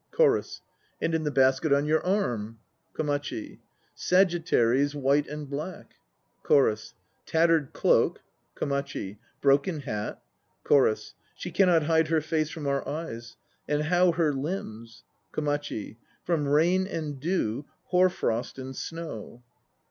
[0.09, 0.61] CHORUS.
[0.99, 2.57] And in the basket on your arm?
[2.95, 3.59] KOMACHI.
[3.95, 5.93] Sagittaries white and black.
[6.41, 6.95] CHORUS.
[7.27, 8.19] Tattered cloak,
[8.57, 9.19] 1 KOMACHI.
[9.41, 10.19] Broken hat...
[10.63, 11.13] CHORUS.
[11.35, 13.37] She cannot hide her face from our eyes;
[13.67, 15.03] And how her limbs
[15.33, 15.97] KOMACHI.
[16.23, 19.43] From rain and dew, hoar frost and snow?